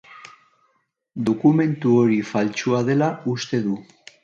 [1.27, 3.79] Dokumentu hori faltsua dela uste du.